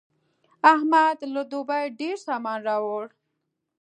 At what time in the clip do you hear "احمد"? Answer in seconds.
0.73-1.17